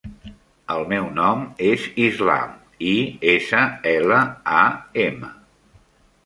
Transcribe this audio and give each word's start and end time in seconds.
El 0.75 0.79
meu 0.93 1.09
nom 1.17 1.43
és 1.71 1.83
Islam: 2.05 2.55
i, 2.93 2.95
essa, 3.35 3.61
ela, 3.93 4.19
a, 4.63 4.65
ema. 5.07 5.31